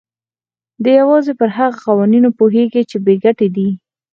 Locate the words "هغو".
1.57-1.81